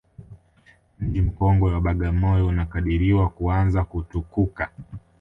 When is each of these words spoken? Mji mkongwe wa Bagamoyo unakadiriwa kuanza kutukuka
Mji 0.99 1.21
mkongwe 1.21 1.73
wa 1.73 1.81
Bagamoyo 1.81 2.47
unakadiriwa 2.47 3.29
kuanza 3.29 3.83
kutukuka 3.83 4.69